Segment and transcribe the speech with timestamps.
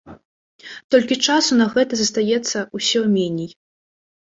[0.95, 3.51] Толькі часу на гэта застаецца ўсё меней.